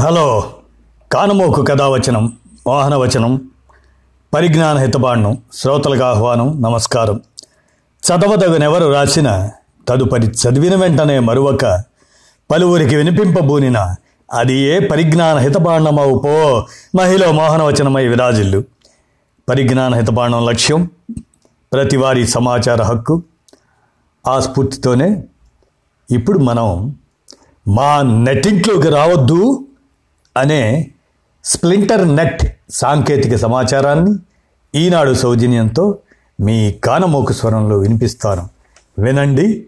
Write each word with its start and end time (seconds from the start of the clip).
Hello 0.00 0.52
కానమోకు 1.12 1.62
కథావచనం 1.62 2.32
వాహనవచనం 2.66 3.50
పరిజ్ఞాన 4.34 4.76
హితబాండం 4.76 5.42
శ్రోతలకు 5.52 6.04
ఆహ్వానం 6.04 6.62
నమస్కారం. 6.62 7.20
చదవదగనెవరు 8.06 8.92
రాసిన 8.92 9.50
తదుపరి 9.88 10.26
చదివిన 10.26 10.74
వెంటనే 10.74 11.18
మరువక 11.18 11.84
పలువురికి 12.50 12.96
వినిపింపబూనిన 12.96 13.94
అది 14.32 14.54
ఏ 14.54 14.78
పరిజ్ఞాన 14.78 15.36
హితబాండమవు 15.36 16.18
పో 16.18 16.66
మహిళ 16.96 17.30
మోహనవచనమై 17.30 18.06
విరాజిల్లు. 18.06 18.64
పరిజ్ఞాన 19.48 19.94
హితబాండం 19.94 20.48
లక్ష్యం 20.48 20.90
ప్రతివారి 21.72 22.26
సమాచార 22.26 22.82
హక్కు 22.82 23.22
ఆ 24.26 24.40
స్ఫూర్తితోనే. 24.40 25.24
ఇప్పుడు 26.10 26.38
మనం 26.38 26.96
మా 27.68 28.02
నెట్టింట్లోకి 28.02 28.88
రావద్దు. 28.88 29.62
అనే 30.36 30.90
స్ప్లింటర్ 31.44 32.16
నెట్ 32.16 32.58
సాంకేతిక 32.70 33.36
సమాచారాన్ని 33.36 34.18
ఈనాడు 34.74 35.14
సౌజన్యంతో 35.14 35.98
మీ 36.40 36.72
కానమోకు 36.72 37.32
స్వరంలో 37.32 37.78
వినిపిస్తాను. 37.78 38.48
వినండి. 38.98 39.66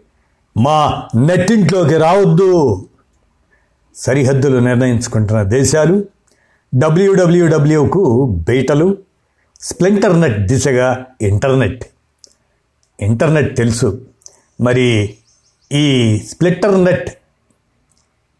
మా 0.57 1.09
నెట్టింట్లోకి 1.15 1.95
రావద్దు. 1.97 2.87
సరిహద్దులు 3.95 4.59
నిర్ణయించుకుంటున్న 4.59 5.43
దేశాలు 5.43 6.05
డబ్ల్యూడబ్ల్యూడబ్ల్యూకు 6.75 8.27
బీటలు 8.49 8.97
స్ప్లింటర్ 9.61 10.21
నెట్ 10.21 10.47
దిశగా 10.47 11.07
ఇంటర్నెట్. 11.23 11.85
ఇంటర్నెట్ 13.01 13.57
తెలుసు. 13.57 14.01
మరి 14.61 15.15
ఈ 15.73 16.19
స్ప్లిట్టర్ 16.19 16.85
నెట్ 16.85 17.19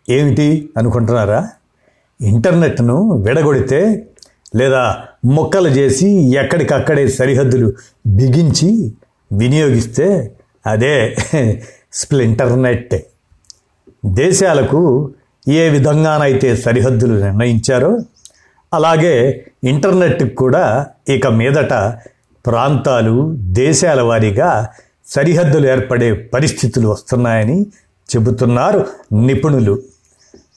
ఏమిటి 0.09 0.71
అనుకుంటున్నారా? 0.77 1.49
ఇంటర్నెట్ను 2.21 3.19
విడగొడితే 3.19 4.09
లేదా 4.57 4.97
మొక్కలు 5.25 5.69
చేసి 5.69 6.35
ఎక్కడికక్కడే 6.35 7.09
సరిహద్దులు 7.09 7.73
బిగించి 8.07 8.93
వినియోగిస్తే 9.33 10.37
అదే 10.67 11.17
స్ప్లింటర్నెట్ 11.93 12.95
దేశాలకు 14.07 15.11
ఏ 15.49 15.69
విధంగానైతే 15.69 16.57
సరిహద్దులు 16.57 17.15
నిర్ణయించారో 17.25 17.99
అలాగే 18.75 19.45
ఇంటర్నెట్కి 19.65 20.35
కూడా 20.35 20.87
ఇక 21.09 21.27
మీదట 21.27 21.75
ప్రాంతాలు 22.47 23.35
దేశాల 23.37 24.01
వారీగా 24.01 24.69
సరిహద్దులు 25.07 25.67
ఏర్పడే 25.67 26.13
పరిస్థితులు 26.13 26.89
వస్తున్నాయని 26.89 27.67
చెబుతున్నారు 28.15 28.87
నిపుణులు. 29.15 29.83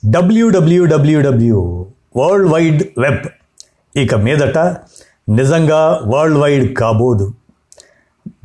డబ్ల్యూడబ్ల్యూడబ్ల్యూడబ్ల్యూ 0.09 1.85
వరల్డ్ 2.17 2.51
వైడ్ 2.51 2.83
వెబ్ 2.97 3.27
ఇక 3.95 4.15
మీదట 4.15 4.57
నిజంగా 5.29 6.01
వరల్డ్ 6.05 6.37
వైడ్ 6.37 6.77
కాబోదు. 6.77 7.33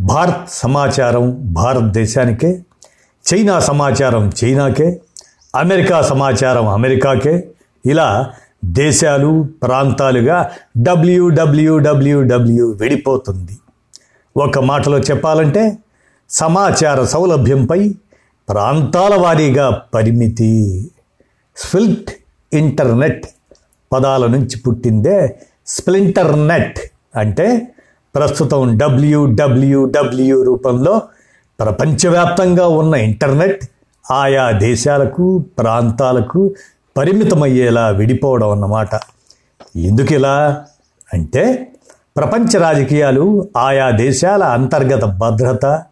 భారత్ 0.00 0.50
సమాచారం 0.50 1.52
భారతదేశానికే 1.52 2.62
చైనా 3.26 3.60
సమాచారం 3.60 4.32
చైనాకే 4.44 5.00
అమెరికా 5.56 6.02
సమాచారం 6.02 6.68
అమెరికాకే 6.68 7.48
ఇలా 7.86 8.30
దేశాలు 8.64 9.48
ప్రాంతాలుగా 9.62 10.50
డబ్ల్యూడబ్ల్యూడబ్ల్యూడబ్ల్యూ 10.76 12.70
విడిపోతుంది. 12.70 13.58
ఒక 14.36 14.58
మాటలో 14.58 14.98
చెప్పాలంటే 14.98 15.78
సమాచార 16.30 17.04
సౌలభ్యంపై 17.04 17.94
ప్రాంతాల 18.48 19.14
వారీగా 19.14 19.82
పరిమితి. 19.94 20.90
స్విల్ట్ 21.56 22.10
ఇంటర్నెట్ 22.52 23.26
పదాల 23.92 24.26
నుంచి 24.26 24.60
పుట్టిందే 24.60 25.38
స్ప్లింటర్నెట్ 25.66 26.78
అంటే 27.16 27.68
ప్రస్తుతం 28.14 28.78
డబ్ల్యూడబ్ల్యూడబ్ల్యూ 28.78 30.42
రూపంలో 30.42 31.02
ప్రపంచవ్యాప్తంగా 31.60 32.66
ఉన్న 32.66 32.94
ఇంటర్నెట్ 32.94 33.64
ఆయా 34.10 34.50
దేశాలకు 34.50 35.38
ప్రాంతాలకు 35.38 36.54
పరిమితమయ్యేలా 36.96 37.88
విడిపోవడం 37.88 38.50
అన్నమాట. 38.50 38.88
ఎందుకు 39.76 40.12
ఇలా? 40.12 40.64
అంటే 41.12 41.72
ప్రపంచ 42.16 42.58
రాజకీయాలు 42.58 43.48
ఆయా 43.56 43.90
దేశాల 43.90 44.44
అంతర్గత 44.44 45.04
భద్రత 45.04 45.82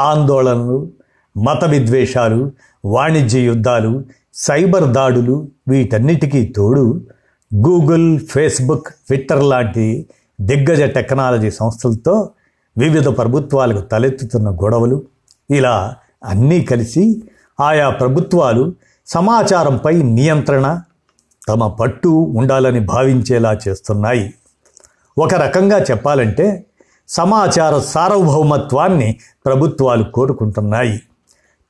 ఆందోళనలు 0.00 0.88
మత 1.36 1.64
విద్వేషాలు 1.64 2.52
వాణిజ్య 2.84 3.40
యుద్ధాలు 3.40 4.02
సైబర్ 4.34 4.84
దాడులు 4.84 5.48
వీటన్నిటికీ 5.68 6.46
తోడు 6.46 7.00
గూగుల్ 7.54 8.18
ఫేస్బుక్ 8.18 8.88
ట్విట్టర్ 8.88 9.44
లాంటి 9.44 10.06
దిగ్గజ 10.40 10.82
టెక్నాలజీ 10.82 11.50
సంస్థలతో 11.50 12.30
వివిధ 12.78 13.08
ప్రభుత్వాలకు 13.08 13.80
తలెత్తుతున్న 13.80 14.50
గొడవలు. 14.50 15.02
ఇలా 15.50 15.94
అన్నీ 16.24 16.64
కలిసి 16.64 17.22
ఆయా 17.60 17.90
ప్రభుత్వాలు 17.90 18.74
సమాచారంపై 19.06 20.02
నియంత్రణ 20.02 20.80
తమ 21.48 21.68
పట్టు 21.68 22.08
ఉండాలని 22.08 22.80
భావించేలా 22.80 23.58
చేస్తున్నాయి. 23.68 24.34
ఒక 25.18 25.34
రకంగా 25.34 25.78
చెప్పాలంటే 25.78 26.66
సమాచార 27.08 27.78
సార్వభౌమత్వాన్ని 27.78 29.18
ప్రభుత్వాలు 29.46 30.04
కోరుకుంటున్నాయి. 30.04 31.02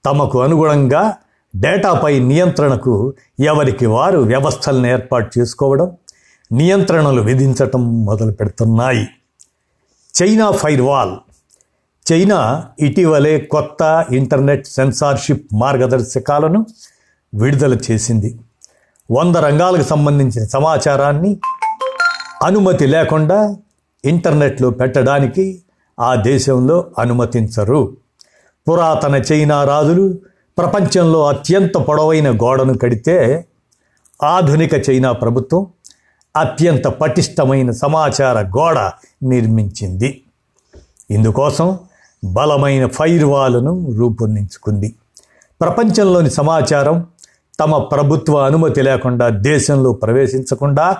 తమకు 0.05 0.43
అనుగుణంగా 0.43 1.15
డేటాపై 1.57 2.19
నియంత్రణకు 2.19 3.15
ఎవరికి 3.41 3.87
వారు 3.87 4.19
వ్యవస్థలను 4.19 4.87
ఏర్పాటు 4.87 5.39
చేసుకోవడం 5.39 5.97
నియంత్రణలు 6.53 7.23
విధించటం 7.23 8.05
మొదలు 8.05 8.33
పెడుతున్నాయి. 8.33 9.09
China 10.23 10.51
firewall. 10.51 11.17
చైనా 12.13 12.65
ఇటీవలే 12.81 13.39
కొత్త 13.39 14.07
ఇంటర్నెట్ 14.13 14.67
సెన్సార్షిప్ 14.67 15.55
మార్గదర్శకాలను 15.55 16.67
విడుదల 17.35 17.79
చేసింది. 17.91 18.39
వంద 19.11 19.37
రంగాలకు 19.37 19.83
సంబంధించిన 19.83 20.45
సమాచారాన్ని 20.45 21.41
అనుమతి 22.45 22.87
లేకుండా 22.87 23.57
ఇంటర్నెట్లో 24.05 24.71
పెట్టడానికి 24.71 25.63
ఆ 26.01 26.15
దేశంలో 26.15 26.85
అనుమతించరు. 26.99 27.97
పురాతన 28.71 29.23
చైనా 29.33 29.65
రాజులు 29.65 30.32
ప్రపంచంలో 30.59 31.29
అత్యంత 31.29 31.79
పొడవైన 31.79 32.31
గోడను 32.31 32.79
కడితే 32.79 33.45
ఆధునిక 34.23 34.91
చైనా 34.91 35.13
ప్రభుత్వం 35.13 35.67
అత్యంత 36.37 36.87
పటిష్టమైన 36.87 37.71
సమాచార 37.71 38.41
గోడ 38.41 38.79
నిర్మించింది. 39.23 40.23
ఇందుకోసం 41.11 41.79
బలమైన 42.25 42.87
ఫైర్వాలను 42.87 43.93
రూపొందించుకుంది. 43.99 44.95
ప్రపంచంలోని 45.61 46.31
సమాచారం 46.31 47.07
తమ 47.61 47.79
ప్రభుత్వ 47.79 48.37
అనుమతి 48.37 48.83
లేకుండా 48.83 49.29
దేశంలో 49.29 49.93
ప్రవేశించకుండా 49.93 50.97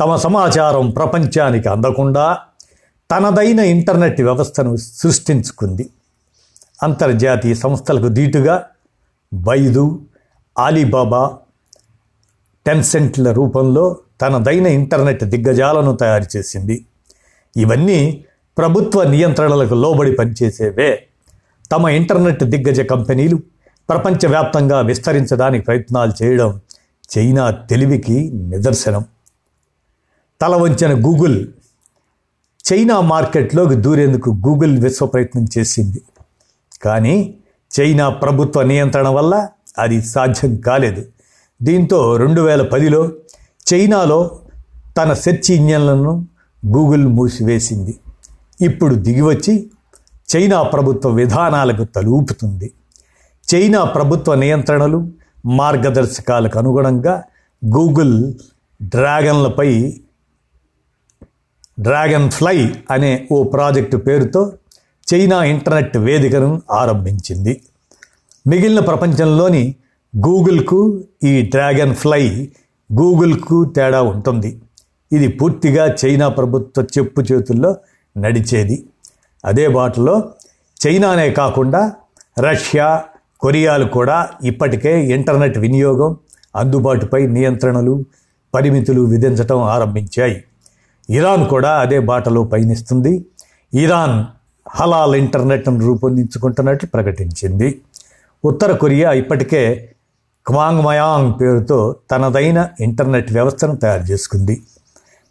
తమ 0.00 0.16
సమాచారం 0.16 0.90
ప్రపంచానికి 0.90 1.68
అందకుండా 1.68 2.38
తనదైన 3.10 3.60
ఇంటర్నెట్ 3.60 4.20
వ్యవస్థను 4.20 4.76
సృష్టించుకుంది. 4.76 5.88
అంతర్జాతీయ 6.82 7.54
సంస్థలకు 7.54 8.08
దీటుగా 8.08 8.64
బైదు 9.34 10.02
ఆలీబాబా 10.58 11.38
టెన్సెంట్ల 12.66 13.32
రూపంలో 13.32 13.96
తనదైన 14.20 14.66
ఇంటర్నెట్ 14.66 15.24
దిగ్గజాలను 15.24 15.96
తయారు 15.96 16.36
చేసింది. 16.36 16.86
ఇవన్నీ 17.56 18.24
ప్రభుత్వ 18.58 19.02
నియంత్రణలకు 19.02 19.74
లోబడి 19.74 20.12
పనిచేసేవే. 20.12 21.06
తమ 21.72 21.88
ఇంటర్నెట్ 21.88 22.44
దిగ్గజ 22.44 22.80
కంపెనీలు 22.80 23.36
ప్రపంచవ్యాప్తంగా 23.88 24.80
విస్తరించడానికి 24.80 25.64
ప్రయత్నాలు 25.64 26.12
చేయడం 26.22 26.60
చైనా 27.18 27.50
తెలివికి 27.50 28.30
నిదర్శనం. 28.30 29.04
తల 30.40 30.56
వంచిన 30.56 31.06
గూగుల్ 31.06 31.48
చైనా 32.72 33.00
మార్కెట్లోకి 33.00 33.74
దూరేందుకు 33.74 34.30
గూగుల్ 34.30 34.78
విశ్వ 34.78 35.06
ప్రయత్నం 35.06 35.46
చేసింది. 35.58 36.02
కానీ 36.82 37.34
చైనా 37.80 38.08
ప్రభుత్వ 38.08 38.62
నియంత్రణ 38.62 39.08
వల్ల 39.08 39.48
అది 39.78 40.02
సాధ్యం 40.02 40.56
కాలేదు. 40.56 41.04
దీంతో 41.62 42.16
రెండు 42.16 42.40
వేల 42.40 42.62
పదిలో 42.62 43.08
చైనాలో 43.74 44.38
తన 44.96 45.12
సెర్చ్ 45.12 45.50
ఇంజన్లను 45.50 46.26
గూగుల్ 46.66 47.06
మూసివేసింది. 47.06 47.98
ఇప్పుడు 48.60 48.94
దిగివచ్చి 48.94 49.70
చైనా 50.36 50.62
ప్రభుత్వ 50.62 51.10
విధానాలకు 51.10 51.84
తలూపుతుంది. 51.84 52.72
చైనా 53.54 53.84
ప్రభుత్వ 53.84 54.34
నియంత్రణలు 54.34 55.08
మార్గదర్శకాలకు 55.46 56.58
అనుగుణంగా 56.58 57.22
గూగుల్ 57.64 58.32
డ్రాగన్లపై 58.82 60.00
డ్రాగన్ 61.80 62.30
ఫ్లై 62.30 62.74
అనే 62.90 63.28
ఓ 63.32 63.42
ప్రాజెక్టు 63.44 63.96
పేరుతో 63.96 64.52
చైనా 65.12 65.44
ఇంటర్నెట్ 65.44 65.96
వేదికను 65.96 66.62
ఆరంభించింది. 66.70 67.60
మిగిలిన 68.46 68.80
ప్రపంచంలోని 68.80 69.74
గూగుల్కు 70.26 71.04
ఈ 71.24 71.42
డ్రాగన్ 71.42 71.94
ఫ్లై 71.94 72.50
గూగుల్కు 72.92 73.64
తేడా 73.64 74.02
ఉంటుంది. 74.02 74.60
ఇది 75.12 75.28
పూర్తిగా 75.28 75.96
చైనా 76.04 76.28
ప్రభుత్వ 76.28 76.82
చెప్పు 76.82 77.20
చేతుల్లో 77.20 77.76
నడిచేది. 78.18 78.86
అదే 79.44 79.68
బాటలో 79.68 80.24
చైనానే 80.86 81.30
కాకుండా 81.30 81.92
రష్యా 82.38 83.02
కొరియాలు 83.40 83.84
కూడా 83.84 84.28
ఇప్పటికే 84.44 85.06
ఇంటర్నెట్ 85.06 85.58
వినియోగం 85.58 86.16
అందుబాటుపై 86.56 87.26
నియంత్రణలు 87.26 88.04
పరిమితులు 88.54 89.00
విధించటం 89.02 89.62
ఆరంభించాయి. 89.62 90.44
ఇరాన్ 91.10 91.48
కూడా 91.48 91.78
అదే 91.78 91.98
బాటలో 91.98 92.44
పయనిస్తుంది. 92.44 93.24
ఇరాన్ 93.74 94.24
హలాల్ 94.74 95.14
ఇంటర్నెట్ను 95.14 95.80
రూపొందించుకుంటున్నట్లు 95.80 96.88
ప్రకటించింది. 96.88 97.80
ఉత్తర 98.44 98.72
కొరియా 98.72 99.12
ఇప్పటికే 99.12 99.90
క్వాంగ్మయాంగ్ 100.46 101.34
పేరుతో 101.40 101.96
తనదైన 102.10 102.68
ఇంటర్నెట్ 102.80 103.32
వ్యవస్థను 103.32 103.76
తయారు 103.76 104.02
చేసుకుంది. 104.02 104.62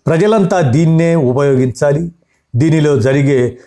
ప్రజలంతా 0.07 0.61
దీన్నే 0.61 1.15
ఉపయోగించాలి. 1.15 2.11
దీనిలో 2.55 2.99
జరిగే 2.99 3.57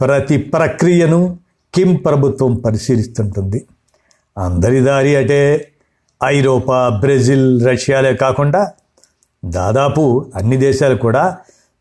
ప్రతి 0.00 0.36
ప్రక్రియను 0.38 1.38
కిమ్ 1.74 1.98
ప్రభుత్వం 2.04 2.54
పరిశీలిస్తుంటుంది. 2.56 3.64
అందరి 4.38 4.80
దారి 4.80 5.16
అంటే. 5.16 5.68
ఐరోపా 6.24 6.88
బ్రెజిల్ 6.88 7.66
రష్యాలే 7.66 8.14
కాకుండా 8.14 8.72
దాదాపు 9.44 10.26
అన్ని 10.34 10.56
దేశాలు 10.56 10.96
కూడా 10.96 11.36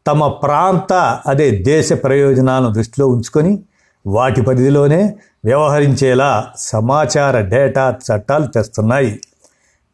తమ 0.07 0.27
ప్రాంత 0.27 0.93
అదే 1.27 1.51
దేశ 1.51 1.93
ప్రయోజనాలను 1.93 2.73
దృష్టిలో 2.73 3.07
ఉంచుకొని 3.07 3.63
వాటి 4.07 4.41
పరిధిలోనే 4.41 5.15
వ్యవహరించేలా 5.45 6.47
సమాచార 6.57 7.41
డేటా 7.41 7.97
చట్టాలు 8.07 8.47
తెస్తున్నాయి. 8.47 9.19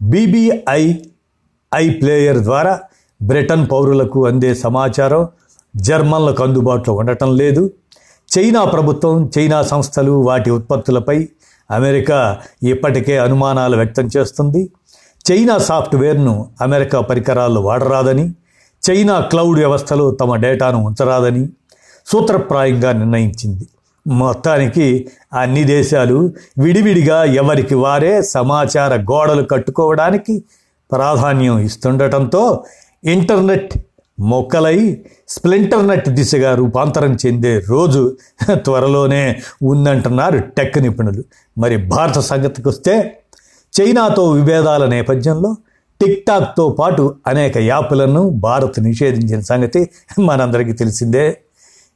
బీబీఐ 0.02 0.96
ఐ 1.76 1.90
ప్లేయర్ 1.90 2.40
ద్వారా 2.40 2.80
బ్రిటన్ 3.22 3.68
పౌరులకు 3.72 4.26
అందే 4.26 4.56
సమాచారం 4.56 5.28
జర్మన్లకు 5.76 6.44
అందుబాటులో 6.44 6.96
ఉండటం 6.96 7.38
లేదు. 7.38 7.72
చైనా 8.38 8.64
ప్రభుత్వం 8.66 9.32
చైనా 9.38 9.62
సంస్థలు 9.62 10.12
వాటి 10.12 10.52
ఉత్పత్తులపై 10.52 11.28
అమెరికా 11.72 12.40
ఇప్పటికే 12.64 13.18
అనుమానాలు 13.18 13.76
వ్యక్తం 13.76 14.10
చేస్తుంది. 14.18 14.70
చైనా 15.32 15.58
సాఫ్ట్వేర్ను 15.58 16.50
అమెరికా 16.62 17.00
పరికరాలు 17.02 17.60
వాడరాదని 17.60 18.36
చైనా 18.90 19.20
క్లౌడ్ 19.20 19.60
వ్యవస్థలో 19.60 20.12
తమ 20.12 20.36
డేటాను 20.36 20.78
ఉంచరాదని 20.78 21.50
సూత్రప్రాయంగా 22.08 22.92
నిర్ణయించింది. 22.92 23.66
మొత్తానికి 24.08 25.08
అన్ని 25.34 25.64
దేశాలు 25.64 26.34
విడివిడిగా 26.58 27.24
ఎవరికి 27.24 27.76
వారే 27.76 28.22
సమాచార 28.22 28.96
గోడలు 29.02 29.44
కట్టుకోవడానికి 29.44 30.44
ప్రాధాన్యం 30.92 31.60
ఇస్తుండటంతో 31.60 32.64
ఇంటర్నెట్ 33.04 33.74
మొక్కలై 34.20 35.04
స్ప్లింటర్నెట్ 35.30 36.10
దిశగా 36.10 36.56
రూపాంతరం 36.56 37.18
చెందే 37.26 37.60
రోజు 37.70 38.18
త్వరలోనే 38.56 39.42
ఉందంటున్నారు 39.64 40.38
టెక్ 40.38 40.78
నిపుణులు. 40.80 41.24
మరి 41.58 41.78
భారత 41.78 42.20
సంగతికి 42.20 42.68
వస్తే 42.68 42.96
చైనాతో 43.74 44.32
విభేదాల 44.32 44.86
నేపథ్యంలో 44.86 45.52
టిక్ 46.02 46.26
టాక్తో 46.26 46.70
పాటు 46.70 47.16
అనేక 47.28 47.58
యాప్లను 47.58 48.30
భారత్ 48.30 48.80
నిషేధించిన 48.80 49.40
సంగతి 49.40 49.90
మనందరికీ 50.20 50.72
తెలిసిందే. 50.72 51.38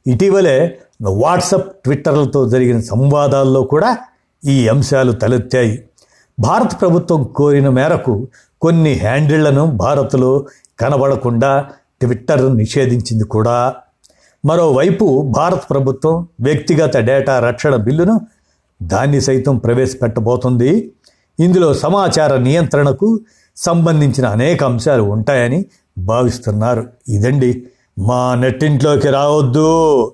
ఇటీవలే 0.06 0.78
వాట్సప్ 1.02 1.76
ట్విట్టర్లతో 1.84 2.48
జరిగిన 2.48 2.80
సంవాదాల్లో 2.80 3.62
కూడా 3.62 3.98
ఈ 4.44 4.68
అంశాలు 4.68 5.12
తలెత్తాయి. 5.12 5.84
భారత 6.40 6.80
ప్రభుత్వం 6.80 7.24
కోరిన 7.24 7.68
మేరకు 7.68 8.28
కొన్ని 8.62 8.92
హ్యాండిళ్ళను 8.92 9.66
భారత్లో 9.66 10.46
కనబడకుండా 10.80 11.66
ట్విట్టర్ 12.00 12.56
నిషేధించింది 12.56 13.24
కూడా. 13.24 13.74
మరోవైపు 14.44 15.32
భారత 15.36 15.60
ప్రభుత్వం 15.70 16.28
వ్యక్తిగత 16.40 16.96
డేటా 16.96 17.38
రక్షణ 17.38 17.76
బిల్లును 17.76 18.20
దాన్ని 18.82 19.20
సైతం 19.20 19.58
ప్రవేశపెట్టబోతుంది. 19.58 20.92
ఇందులో 21.40 21.74
సమాచార 21.74 22.36
నియంత్రణకు 22.36 23.20
సంబంధించిన 23.56 24.26
అనేక 24.26 24.64
అంశాలు 24.64 25.02
ఉంటాయని 25.02 25.64
భావిస్తున్నారు. 25.98 26.86
ఇదండి 27.08 27.62
మా 27.98 28.34
నెట్టింట్లోకి 28.34 29.08
రావద్దు 29.08 30.12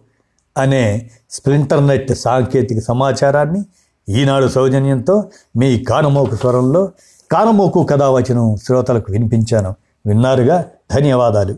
అనే 0.58 1.10
స్ప్రింటర్నెట్ 1.30 2.14
సాంకేతిక 2.14 2.78
సమాచారాన్ని 2.78 3.64
ఈనాడు 4.08 4.48
సౌజన్యంతో 4.48 5.24
మీ 5.56 5.78
కానమోకు 5.78 6.36
స్వరంలో 6.36 6.88
కానమోకు 7.32 7.82
కథావచనం 7.82 8.56
శ్రోతలకు 8.56 9.12
వినిపించాను. 9.12 9.74
విన్నారుగా 10.06 10.64
ధన్యవాదాలు. 10.94 11.50